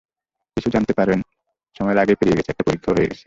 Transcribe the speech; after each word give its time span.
কিন্তু 0.57 0.69
জানতে 0.69 0.93
পারেন 0.93 1.19
সময় 1.75 1.95
আগেই 1.95 2.17
পেরিয়ে 2.19 2.37
গেছে, 2.37 2.51
একটা 2.51 2.65
পরীক্ষাও 2.67 2.93
হয়ে 2.93 3.07
গেছে। 3.07 3.19